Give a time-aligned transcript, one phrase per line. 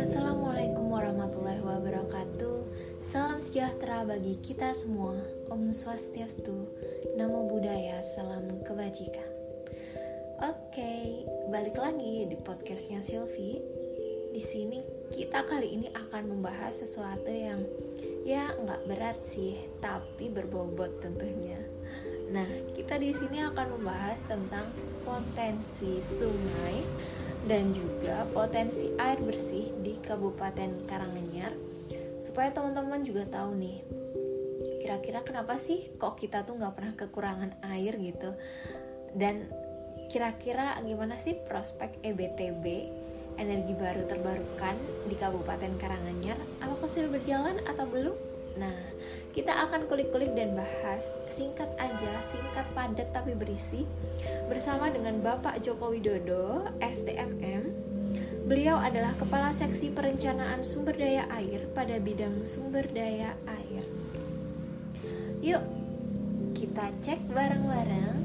[0.00, 2.64] Assalamualaikum warahmatullahi wabarakatuh.
[3.04, 5.20] Salam sejahtera bagi kita semua.
[5.52, 6.64] Om Swastiastu
[7.20, 9.28] Namo Buddhaya Salam Kebajikan.
[10.48, 13.60] Oke, balik lagi di podcastnya Silvi
[14.32, 14.80] Di sini
[15.12, 17.68] kita kali ini akan membahas sesuatu yang
[18.24, 21.60] Ya nggak berat sih, tapi berbobot tentunya.
[22.32, 24.72] Nah, kita di sini akan membahas tentang
[25.04, 26.80] potensi sungai
[27.44, 31.52] dan juga potensi air bersih di Kabupaten Karanganyar.
[32.24, 33.78] Supaya teman-teman juga tahu nih
[34.80, 38.36] kira-kira kenapa sih kok kita tuh nggak pernah kekurangan air gitu?
[39.12, 39.48] Dan
[40.08, 42.64] kira-kira gimana sih prospek EBTB
[43.40, 44.76] energi baru terbarukan
[45.08, 46.36] di Kabupaten Karanganyar?
[46.64, 48.16] Apakah sudah berjalan atau belum?
[48.60, 48.76] Nah,
[49.34, 53.82] kita akan kulik-kulik dan bahas singkat aja, singkat padat tapi berisi
[54.46, 57.74] bersama dengan Bapak Joko Widodo, STMM.
[58.46, 63.82] Beliau adalah Kepala Seksi Perencanaan Sumber Daya Air pada bidang sumber daya air.
[65.42, 65.64] Yuk,
[66.54, 68.16] kita cek bareng-bareng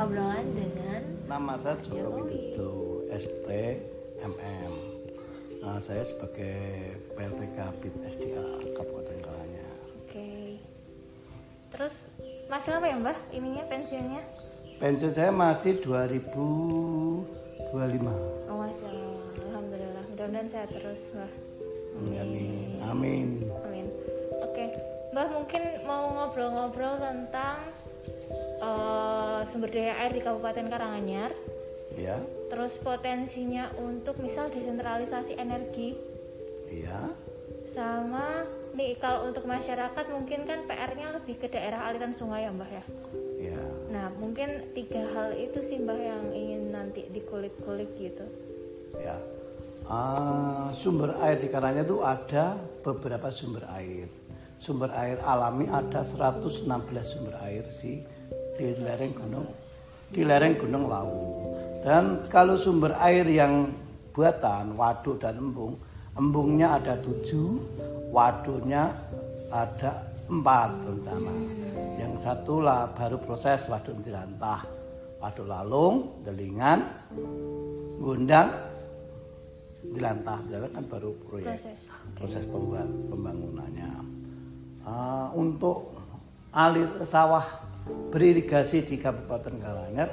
[0.00, 4.72] obrolan dengan Nama saya Joko Widodo, STMM.
[5.60, 8.40] Nah, saya sebagai PLT Kabit SDA
[8.72, 9.09] Kabupaten.
[11.80, 12.12] Terus
[12.52, 13.16] masih apa ya Mbah?
[13.32, 14.20] Ininya pensiunnya?
[14.84, 17.72] Pensiun saya masih 2025.
[18.52, 18.84] Oh masih.
[19.48, 20.04] Alhamdulillah.
[20.12, 21.32] Mudah-mudahan sehat terus Mbah.
[22.20, 22.76] Amin.
[22.84, 23.48] Amin.
[23.64, 23.88] Amin.
[24.44, 24.76] Oke,
[25.16, 27.72] Mbah mungkin mau ngobrol-ngobrol tentang
[28.60, 31.32] eh, sumber daya air di Kabupaten Karanganyar.
[31.96, 32.20] Ya,
[32.52, 35.96] Terus potensinya untuk misal desentralisasi energi
[36.68, 37.08] iya.
[37.64, 42.70] sama nih kalau untuk masyarakat mungkin kan PR-nya lebih ke daerah aliran sungai ya Mbah
[42.72, 42.84] ya.
[43.36, 43.62] Ya.
[43.92, 48.24] Nah mungkin tiga hal itu sih Mbah yang ingin nanti dikulik-kulik gitu.
[48.96, 49.20] Ya.
[49.84, 54.08] Ah, sumber air di Karanganyar itu ada beberapa sumber air.
[54.56, 56.64] Sumber air alami ada 116
[57.04, 58.00] sumber air sih
[58.56, 59.48] di lereng gunung
[60.10, 61.54] di lereng Gunung Lawu.
[61.80, 63.70] Dan kalau sumber air yang
[64.12, 65.78] buatan waduk dan embung,
[66.18, 67.56] embungnya ada tujuh,
[68.10, 68.94] waduknya
[69.50, 71.34] ada empat rencana.
[71.98, 74.62] Yang satu lah baru proses waduk Jelantah,
[75.18, 76.86] waduk Lalung, Delingan,
[77.98, 78.50] Gundang,
[79.90, 80.38] Jelantah.
[80.46, 81.90] Jelantah kan baru proyek Proses.
[82.14, 82.44] proses
[83.10, 83.90] pembangunannya.
[84.86, 86.00] Ah, untuk
[86.50, 87.46] alir sawah
[88.10, 90.10] beririgasi di Kabupaten Karanganyar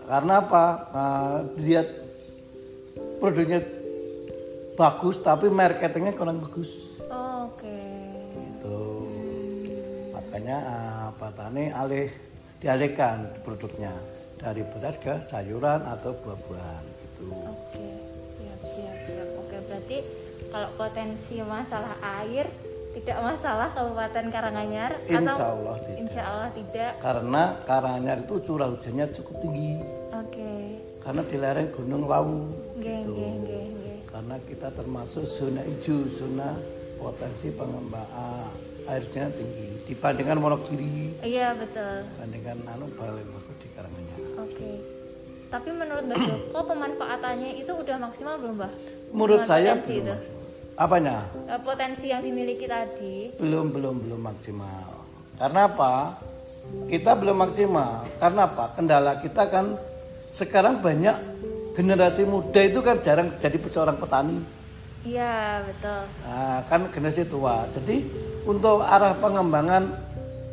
[0.08, 0.64] Karena apa?
[0.96, 1.88] Eh, lihat
[3.20, 3.68] produknya
[4.80, 7.04] bagus tapi marketingnya kurang bagus.
[7.04, 7.84] Oke.
[8.32, 8.80] Gitu.
[10.16, 12.08] Makanya eh, petani alih
[12.64, 13.92] dialihkan produknya
[14.40, 17.36] dari beras ke sayuran atau buah-buahan gitu.
[17.46, 17.86] Oke,
[18.24, 19.28] siap, siap, siap.
[19.38, 19.98] Oke, berarti
[20.48, 22.48] kalau potensi masalah air
[22.90, 25.98] tidak masalah Kabupaten Karanganyar Insya Allah tidak.
[26.02, 26.92] Insya Allah tidak.
[26.98, 29.78] Karena Karanganyar itu curah hujannya cukup tinggi.
[30.10, 30.52] Oke,
[30.98, 32.50] Karena di lereng Gunung Lawu.
[32.82, 33.12] nggih, gitu.
[33.14, 33.98] nggih, nggih.
[34.10, 36.58] Karena kita termasuk zona hijau, zona
[36.98, 38.50] potensi pengembangan
[38.90, 42.10] airnya tinggi dibandingkan Wonogiri, Iya betul.
[42.10, 44.18] dibandingkan anu paling bagus di Karanganyar.
[44.42, 44.89] Oke.
[45.50, 48.72] Tapi menurut Mbak Joko pemanfaatannya itu udah maksimal belum, Mbak?
[49.10, 50.12] Menurut Dengan saya belum itu.
[50.14, 50.48] maksimal.
[50.80, 51.16] Apanya?
[51.50, 53.34] Eh, Potensi yang dimiliki tadi.
[53.36, 54.88] Belum belum belum maksimal.
[55.36, 55.94] Karena apa?
[56.90, 58.06] kita belum maksimal.
[58.18, 58.74] Karena apa?
[58.74, 59.78] Kendala kita kan
[60.30, 61.14] sekarang banyak
[61.74, 64.38] generasi muda itu kan jarang jadi seorang petani.
[65.06, 66.02] Iya betul.
[66.26, 67.64] Nah, kan generasi tua.
[67.72, 68.04] Jadi
[68.44, 69.88] untuk arah pengembangan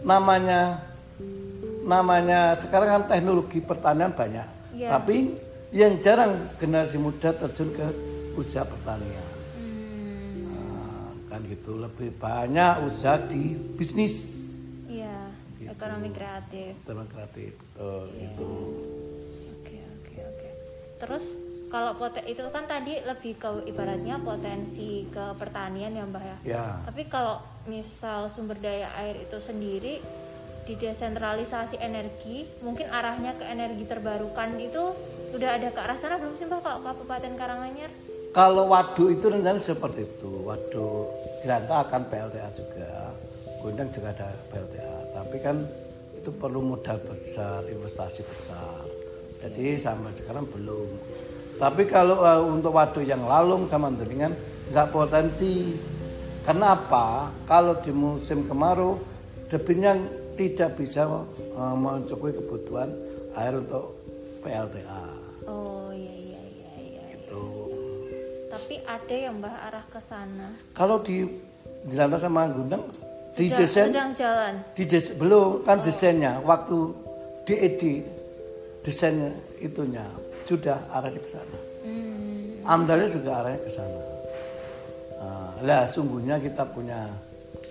[0.05, 0.79] namanya
[1.83, 4.56] namanya sekarang kan teknologi pertanian banyak.
[4.77, 4.89] Iya.
[4.93, 5.17] Tapi
[5.73, 7.87] yang jarang generasi muda terjun ke
[8.37, 9.25] usaha pertanian.
[9.57, 14.37] Hmm, Nah, kan gitu lebih banyak usaha di bisnis
[14.85, 15.33] iya.
[15.67, 16.77] Ekonomi kreatif.
[16.85, 18.51] teman kreatif betul gitu.
[19.57, 20.49] Oke oke oke.
[21.01, 21.25] Terus
[21.67, 26.37] kalau poten itu kan tadi lebih ke ibaratnya potensi ke pertanian ya mbak ya.
[26.45, 26.65] Ya.
[26.85, 27.35] Tapi kalau
[27.67, 29.99] misal sumber daya air itu sendiri
[30.67, 34.91] di desentralisasi energi, mungkin arahnya ke energi terbarukan itu
[35.31, 37.91] udah ada ke arah sana belum sih mbak kalau Kabupaten Karanganyar?
[38.35, 40.43] Kalau waduk itu rencana seperti itu.
[40.43, 41.07] Waduk
[41.39, 43.15] Jelanta akan PLTA juga.
[43.63, 44.93] Gondang juga ada PLTA.
[45.15, 45.57] Tapi kan
[46.19, 48.83] itu perlu modal besar, investasi besar.
[49.39, 50.89] Jadi sampai sekarang belum.
[51.57, 54.35] Tapi kalau eh, untuk waduk yang lalung sama dengan
[54.69, 55.79] nggak potensi.
[56.43, 57.31] Karena apa?
[57.47, 58.99] Kalau di musim kemarau
[59.51, 59.99] debitnya
[60.37, 62.93] tidak bisa eh, mencukupi kebutuhan
[63.35, 63.97] air untuk
[64.45, 65.03] PLTA.
[65.49, 67.03] Oh iya iya iya iya.
[67.17, 67.43] Itu.
[68.53, 70.53] Tapi ada yang mbak arah ke sana.
[70.77, 71.25] Kalau di
[71.89, 72.85] Jelanta sama Gondang
[73.37, 74.53] di desain sedang jalan.
[74.73, 76.89] di des, belum kan desainnya waktu
[77.45, 77.81] DED
[78.81, 79.29] desainnya
[79.61, 80.05] itunya
[80.47, 81.59] sudah arahnya ke sana.
[81.85, 82.65] Hmm.
[82.65, 84.03] Amdalnya juga arahnya ke sana.
[85.17, 87.13] Nah, lah sungguhnya kita punya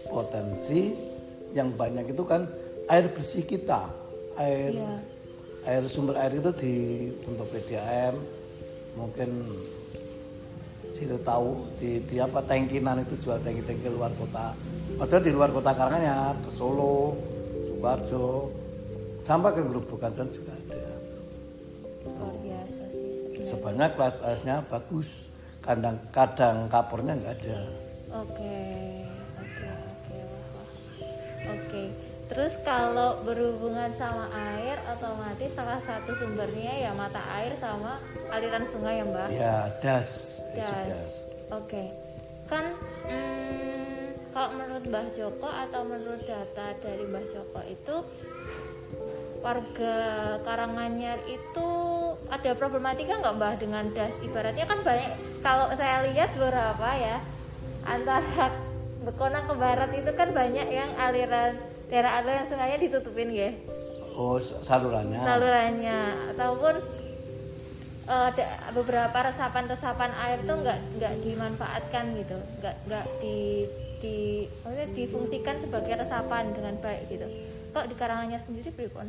[0.06, 0.92] potensi
[1.56, 2.44] yang banyak itu kan
[2.92, 3.88] air bersih kita,
[4.36, 4.94] air Iya.
[5.64, 6.74] air sumber air itu di
[7.24, 8.14] untuk PDAM
[8.94, 9.30] mungkin
[10.92, 14.56] situ tahu di, di apa tangkinan itu jual tangki-tangki luar kota.
[14.96, 17.12] Maksudnya di luar kota Karanganyar ke Solo,
[17.68, 18.48] Sukoharjo,
[19.20, 20.88] sampai ke Gerobokan sana juga ada.
[22.08, 24.08] Luar biasa sih sebenarnya.
[24.24, 25.28] Airnya bagus,
[25.60, 27.60] kadang kadang kapornya nggak ada.
[28.24, 29.05] Oke, wah.
[31.46, 31.84] Oke.
[32.26, 38.02] Terus kalau berhubungan sama air, otomatis salah satu sumbernya ya mata air sama
[38.34, 39.28] aliran sungai ya Mbak.
[39.30, 40.70] Ya das, Das.
[40.74, 41.12] das.
[41.54, 41.86] Oke.
[42.50, 42.74] Kan
[43.06, 47.96] hmm, kalau menurut Mbah Joko atau menurut data dari Mbah Joko itu
[49.46, 49.96] warga
[50.42, 51.68] Karanganyar itu
[52.26, 54.18] ada problematika nggak Mbah dengan das?
[54.18, 55.14] Ibaratnya kan banyak
[55.46, 57.22] kalau saya lihat beberapa ya
[57.86, 58.65] antara
[59.06, 61.54] Bekona ke barat itu kan banyak yang aliran
[61.86, 63.54] daerah aliran sungainya ditutupin ya
[64.12, 65.20] Oh salurannya.
[65.20, 65.98] salurannya
[66.34, 66.74] ataupun
[68.06, 73.66] ada beberapa resapan-resapan air tuh nggak nggak dimanfaatkan gitu nggak nggak di
[73.96, 74.16] di
[74.62, 77.26] maksudnya difungsikan sebagai resapan dengan baik gitu
[77.70, 79.06] kok di Karanganyar sendiri pripun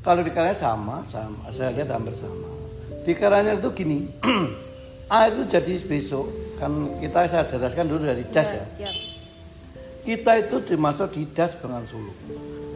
[0.00, 1.48] Kalau di Karanganyar sama, sama.
[1.48, 2.44] Saya lihat hampir sama.
[3.02, 4.04] Di Karanganyar itu gini,
[5.16, 6.68] air itu jadi besok kan
[7.00, 8.64] kita saya jelaskan dulu dari das ya.
[8.76, 8.94] siap
[10.04, 12.12] Kita itu dimasuk di das Bengan Solo.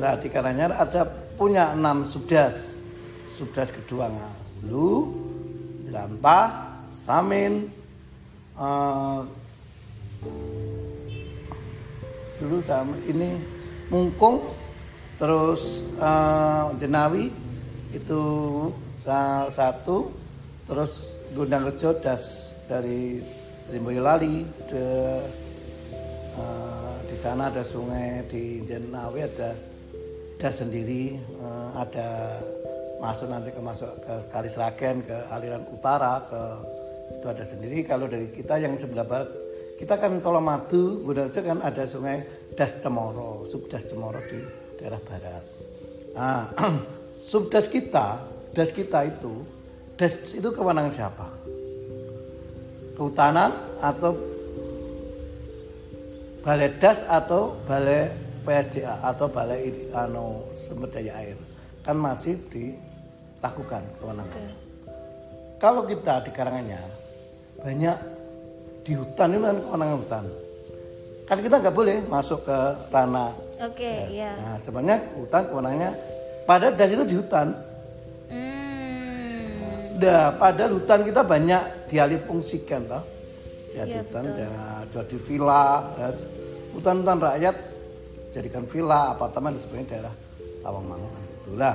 [0.01, 1.05] Nah di Karanganyar ada
[1.37, 2.81] punya enam subdas.
[3.29, 4.09] Subdas kedua
[4.65, 5.13] Hulu,
[5.85, 7.69] Jelantah, Samin,
[8.57, 9.21] eh,
[12.41, 13.37] dulu sama ini
[13.93, 14.43] Mungkung,
[15.21, 17.29] terus eh, Jenawi
[17.93, 18.23] itu
[19.05, 20.11] sa- satu,
[20.65, 23.21] terus Gundang Rejo das dari
[23.69, 25.29] Boyolali, de-
[26.35, 29.57] eh, di sana ada sungai di Jenawi ada
[30.37, 32.39] das sendiri, eh, ada
[33.01, 36.41] masuk nanti ke masuk ke Kali Sragen ke aliran utara ke
[37.19, 37.83] itu ada sendiri.
[37.89, 39.33] Kalau dari kita yang sebelah barat
[39.81, 42.23] kita kan Colomadu, Gunarjo kan ada sungai
[42.53, 44.39] Das Cemoro, Subdas Cemoro di
[44.77, 45.45] daerah barat.
[46.13, 46.51] Nah,
[47.31, 49.47] subdas kita, das kita itu,
[49.95, 51.31] das itu kewenangan siapa?
[52.99, 54.28] Kehutanan atau
[56.49, 58.09] balai das atau balai
[58.49, 61.37] PSDA atau balai anu sumber daya air
[61.85, 64.57] kan masih dilakukan kewenangannya.
[65.61, 66.89] Kalau kita di Karanganyar
[67.61, 67.97] banyak
[68.81, 70.25] di hutan itu kan kewenangan hutan.
[71.29, 74.09] Kan kita nggak boleh masuk ke ranah oke das.
[74.09, 75.93] ya Nah, sebenarnya hutan kewenangannya
[76.49, 77.53] pada das itu di hutan.
[78.33, 81.63] hmm Nah, padahal hutan kita banyak
[81.93, 83.05] dialih fungsikan toh.
[83.69, 84.51] Jadi Iya, hutan ya,
[84.91, 85.67] jadi villa,
[86.01, 86.09] ya,
[86.79, 87.57] hutan-hutan rakyat
[88.31, 90.15] jadikan villa, apartemen di sebenarnya daerah
[90.63, 91.51] Tawangmangu kan gitu.
[91.59, 91.75] Lah,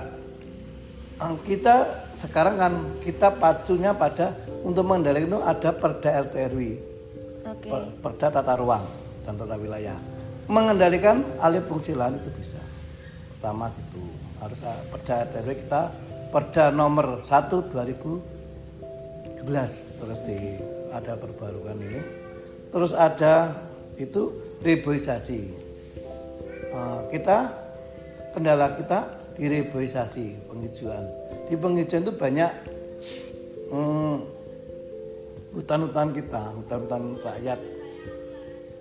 [1.19, 1.75] eh, kita
[2.15, 4.31] sekarang kan kita pacunya pada
[4.63, 6.61] untuk mengendalikan itu ada Perda RT RW,
[7.43, 8.83] oke Per- Perda Tata Ruang
[9.27, 9.99] dan Tata Wilayah.
[10.47, 12.59] Mengendalikan alih fungsi lahan itu bisa.
[13.43, 13.99] pertama gitu
[14.39, 15.91] harus uh, perda RW kita
[16.31, 19.43] perda nomor 1 2011
[19.99, 20.55] terus di
[20.95, 21.99] ada perbaruan ini
[22.71, 23.51] terus ada
[23.99, 24.31] itu
[24.63, 25.41] reboisasi.
[26.73, 27.51] Uh, kita
[28.33, 29.05] kendala kita
[29.37, 31.03] di reboisasi penghijauan.
[31.51, 32.51] Di penghijauan itu banyak
[33.69, 34.15] hmm,
[35.53, 37.59] hutan-hutan kita hutan-hutan rakyat.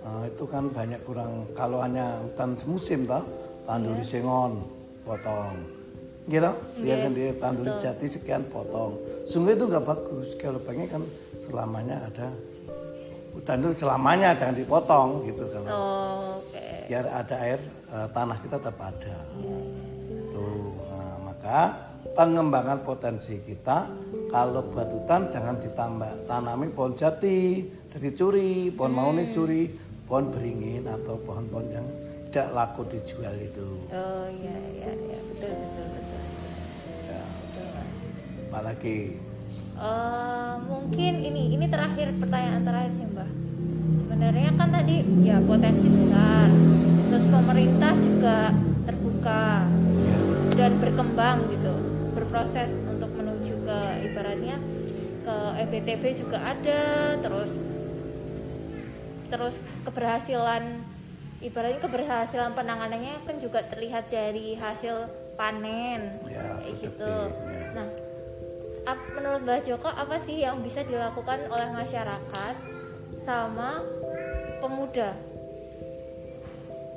[0.03, 3.23] Uh, itu kan banyak kurang kalau hanya hutan semusim toh
[3.67, 4.09] tanduri yeah.
[4.09, 4.53] sengon
[5.07, 5.57] potong.
[6.27, 7.83] Gitu dia sendiri tanduri Betul.
[7.83, 8.99] jati sekian potong.
[9.27, 11.03] Sungguh itu nggak bagus kalau pengen kan
[11.39, 12.31] selamanya ada
[13.33, 16.87] hutan itu selamanya jangan dipotong gitu kalau oh, okay.
[16.89, 19.63] biar ada air uh, tanah kita tetap ada yeah.
[20.31, 21.61] tuh nah, maka
[22.13, 23.89] pengembangan potensi kita
[24.29, 28.99] kalau buat hutan jangan ditambah tanami pohon jati jadi curi pohon hmm.
[29.01, 29.63] mau nih curi
[30.09, 31.87] pohon beringin atau pohon-pohon yang
[32.33, 33.69] tidak laku dijual itu.
[33.93, 36.23] Oh iya iya iya betul betul betul.
[37.09, 37.23] Ya.
[37.29, 37.69] Betul.
[38.49, 38.99] Apalagi?
[39.83, 43.27] Uh, mungkin ini ini terakhir pertanyaan terakhir sih mbak.
[43.99, 46.47] Sebenarnya kan tadi ya potensi besar,
[47.11, 48.55] terus pemerintah juga
[48.87, 49.67] terbuka
[50.55, 51.75] dan berkembang gitu,
[52.15, 54.57] berproses untuk menuju ke ibaratnya
[55.27, 55.37] ke
[55.67, 57.51] EBTB juga ada, terus
[59.35, 60.79] terus keberhasilan
[61.43, 67.15] ibaratnya keberhasilan penanganannya kan juga terlihat dari hasil panen ya, kayak gitu.
[67.51, 67.67] Ya.
[67.75, 67.87] Nah,
[69.15, 72.55] menurut Mbak Joko apa sih yang bisa dilakukan oleh masyarakat
[73.23, 73.83] sama
[74.59, 75.15] pemuda?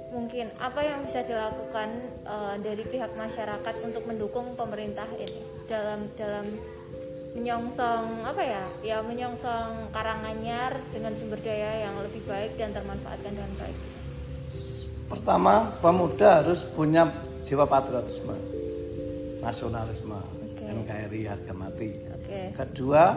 [0.09, 1.89] Mungkin apa yang bisa dilakukan
[2.23, 6.55] uh, dari pihak masyarakat untuk mendukung pemerintah ini dalam dalam
[7.35, 13.53] menyongsong apa ya ya menyongsong Karanganyar dengan sumber daya yang lebih baik dan termanfaatkan dengan
[13.59, 13.77] baik.
[15.05, 17.11] Pertama, pemuda harus punya
[17.45, 18.33] jiwa patriotisme,
[19.43, 20.44] nasionalisme.
[20.81, 21.89] NKRI harga mati.
[22.03, 22.51] Okay.
[22.55, 23.15] Kedua,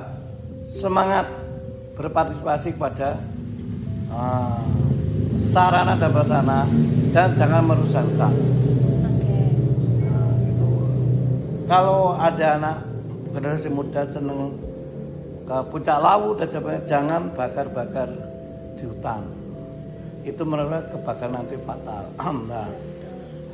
[0.63, 1.27] semangat
[1.99, 3.19] berpartisipasi kepada
[4.13, 4.63] uh,
[5.39, 6.61] sarana dan prasarana
[7.11, 8.35] dan jangan merusak hutan.
[9.19, 9.47] Okay.
[10.07, 10.69] Nah, gitu.
[11.67, 12.79] Kalau ada anak
[13.35, 14.55] generasi muda seneng
[15.49, 18.09] ke puncak lawu dan sebagainya jangan bakar-bakar
[18.77, 19.25] di hutan
[20.29, 22.05] itu mereka kebakaran nanti fatal
[22.53, 22.69] nah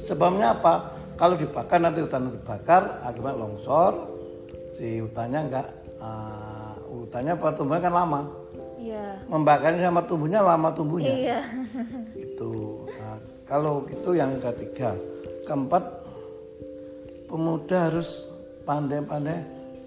[0.02, 3.92] sebabnya apa kalau dibakar nanti hutan dibakar akibat longsor
[4.75, 5.68] si hutannya enggak
[6.02, 8.23] uh, hutannya pertumbuhan kan lama
[8.78, 9.18] iya.
[9.30, 11.40] membakarnya sama tumbuhnya lama tumbuhnya iya.
[12.25, 14.94] itu nah, kalau itu yang ketiga
[15.47, 15.83] keempat
[17.30, 18.26] pemuda harus
[18.64, 19.38] pandai-pandai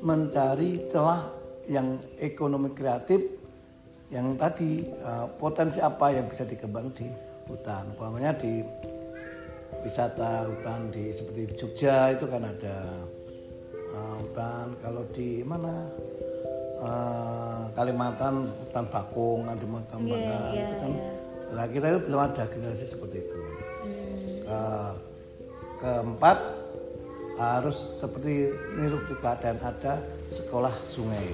[0.04, 1.26] mencari celah
[1.68, 3.20] yang ekonomi kreatif
[4.08, 7.08] yang tadi uh, potensi apa yang bisa dikembang di
[7.48, 7.92] hutan.
[7.96, 8.64] Umpamanya di
[9.88, 13.08] wisata hutan di seperti di Jogja itu kan ada
[13.96, 14.76] uh, hutan.
[14.84, 15.88] Kalau di mana
[16.84, 20.92] uh, Kalimantan hutan bakung, ada kembangan yeah, yeah, itu kan.
[20.92, 21.14] Yeah.
[21.56, 23.40] Nah kita itu belum ada generasi seperti itu.
[23.40, 24.36] Hmm.
[24.44, 24.94] Uh,
[25.80, 26.38] keempat
[27.40, 31.32] harus seperti niru dan ada sekolah sungai.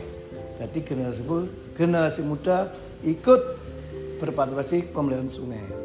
[0.61, 1.25] Jadi generasi
[1.73, 2.69] generasi muda
[3.01, 3.41] ikut
[4.21, 5.82] berpartisipasi pemeliharaan sungai.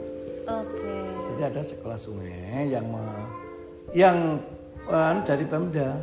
[1.38, 3.06] Jadi ada sekolah sungai yang me,
[3.94, 4.42] yang
[4.90, 5.94] uh, dari Pemda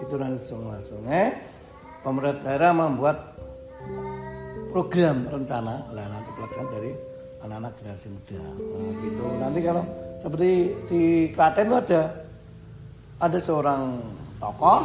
[0.00, 1.36] itu nanti sekolah sungai.
[2.00, 3.36] Pemerintah daerah membuat
[4.72, 6.96] program rencana lah nanti pelaksanaan dari
[7.44, 8.40] anak-anak generasi muda.
[8.40, 9.26] Nah, gitu.
[9.36, 9.84] Nanti kalau
[10.16, 10.50] seperti
[10.88, 11.02] di
[11.36, 12.02] Klaten itu ada
[13.20, 14.00] ada seorang
[14.40, 14.80] tokoh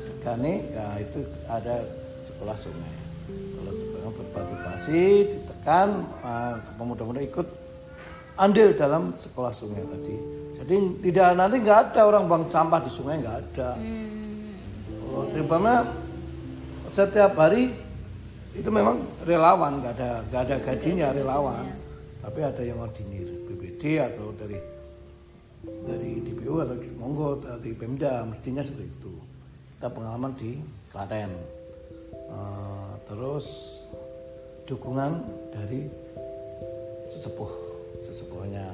[0.00, 1.84] Segani, ya itu ada
[2.24, 2.94] sekolah sungai.
[3.28, 7.63] Kalau sekolah berpartisipasi, ditekan, uh, pemuda-pemuda ikut
[8.38, 10.16] andil dalam sekolah sungai tadi.
[10.58, 13.70] Jadi tidak nanti nggak ada orang buang sampah di sungai nggak ada.
[13.78, 15.12] Hmm.
[15.14, 15.86] Oh, tiba
[16.90, 17.70] setiap hari
[18.54, 21.66] itu memang relawan nggak ada nggak ada gajinya relawan,
[22.22, 24.58] tapi ada yang ordinir BPD atau dari
[25.64, 29.14] dari DPU atau monggo dari Pemda mestinya seperti itu
[29.76, 30.60] kita pengalaman di
[30.92, 31.32] Klaten
[32.30, 33.80] uh, terus
[34.64, 35.88] dukungan dari
[37.08, 37.73] sesepuh
[38.04, 38.68] sesepuhnya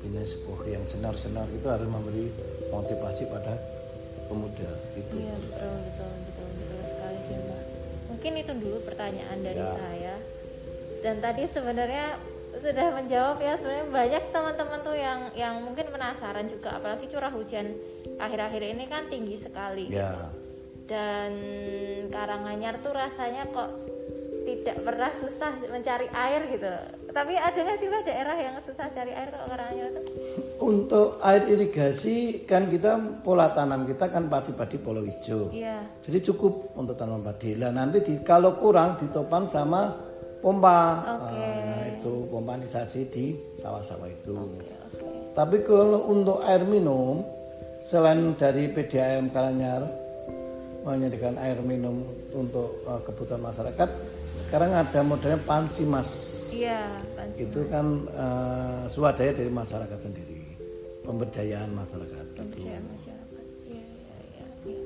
[0.00, 2.32] punya sepuh yang senar-senar itu harus memberi
[2.72, 3.60] motivasi pada
[4.32, 7.62] pemuda itu iya betul betul betul betul sekali sih mbak
[8.08, 9.76] mungkin itu dulu pertanyaan dari ya.
[9.76, 10.14] saya
[11.04, 12.16] dan tadi sebenarnya
[12.60, 17.76] sudah menjawab ya sebenarnya banyak teman-teman tuh yang yang mungkin penasaran juga apalagi curah hujan
[18.20, 20.12] akhir-akhir ini kan tinggi sekali ya.
[20.12, 20.20] gitu.
[20.90, 21.32] dan
[22.10, 23.70] Karanganyar tuh rasanya kok
[24.60, 26.72] tidak pernah susah mencari air gitu
[27.10, 30.04] tapi ada nggak sih mbak daerah yang susah cari air kalau Karanganyar tuh
[30.60, 35.48] untuk air irigasi kan kita pola tanam kita kan padi-padi polo hijau.
[35.50, 35.80] Iya.
[36.04, 37.56] Jadi cukup untuk tanaman padi.
[37.56, 39.96] Lah nanti di, kalau kurang ditopan sama
[40.44, 41.00] pompa.
[41.16, 41.40] Oke.
[41.40, 44.36] Ah, itu pompanisasi di sawah-sawah itu.
[44.36, 45.08] Oke, oke.
[45.32, 47.24] Tapi kalau untuk air minum
[47.80, 49.88] selain dari PDAM Karanganyar
[50.84, 53.88] menyediakan air minum untuk uh, kebutuhan masyarakat,
[54.50, 56.10] sekarang ada modelnya Pansimas.
[56.50, 56.82] Iya,
[57.14, 57.46] pansi.
[57.46, 60.58] Itu kan uh, swadaya dari masyarakat sendiri,
[61.06, 62.34] pemberdayaan masyarakat.
[62.34, 63.44] Pemberdayaan masyarakat.
[63.70, 64.82] Iya, iya, iya, iya.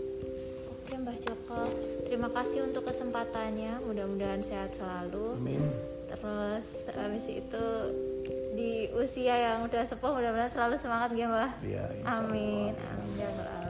[0.68, 1.64] Oke, Mbah Joko.
[2.04, 3.80] Terima kasih untuk kesempatannya.
[3.88, 5.40] Mudah-mudahan sehat selalu.
[5.40, 5.64] Amin.
[6.12, 7.64] Terus habis itu
[8.52, 11.52] di usia yang udah sepuh mudah-mudahan selalu semangat ya Mbah.
[11.64, 12.28] Ya, insya Allah.
[12.28, 12.72] Amin.
[12.76, 13.16] Amin.
[13.16, 13.63] ya Amin.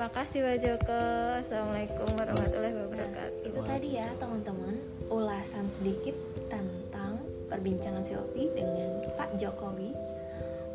[0.00, 1.02] Terima kasih Mbak Joko.
[1.44, 3.44] Assalamualaikum warahmatullahi wabarakatuh.
[3.52, 4.80] Itu tadi ya teman-teman
[5.12, 6.16] ulasan sedikit
[6.48, 7.20] tentang
[7.52, 9.92] perbincangan Silvi dengan Pak Jokowi.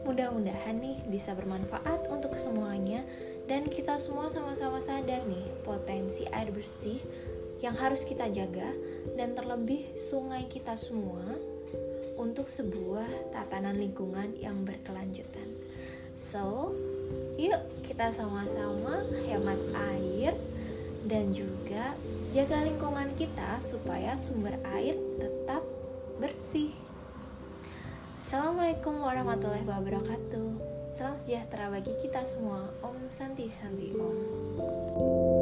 [0.05, 3.01] Mudah-mudahan nih bisa bermanfaat untuk semuanya
[3.49, 7.01] dan kita semua sama-sama sadar nih potensi air bersih
[7.65, 8.69] yang harus kita jaga
[9.17, 11.25] dan terlebih sungai kita semua
[12.21, 15.49] untuk sebuah tatanan lingkungan yang berkelanjutan.
[16.21, 16.69] So,
[17.35, 19.59] yuk kita sama-sama hemat
[19.95, 20.33] air
[21.05, 21.93] dan juga
[22.33, 25.61] jaga lingkungan kita supaya sumber air tetap
[26.17, 26.73] bersih.
[28.25, 30.49] Assalamualaikum warahmatullahi wabarakatuh.
[30.97, 32.73] Salam sejahtera bagi kita semua.
[32.81, 35.34] Om Santi Santi Om.